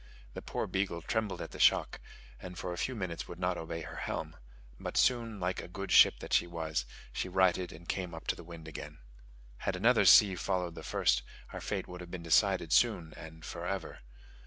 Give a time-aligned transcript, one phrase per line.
[0.33, 1.99] The poor Beagle trembled at the shock,
[2.39, 4.35] and for a few minutes would not obey her helm;
[4.79, 8.35] but soon, like a good ship that she was, she righted and came up to
[8.35, 8.97] the wind again.
[9.57, 11.21] Had another sea followed the first,
[11.53, 13.99] our fate would have been decided soon, and for ever.